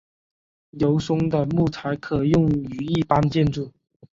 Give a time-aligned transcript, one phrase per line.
[0.71, 3.71] 油松的木材可用于一般建筑。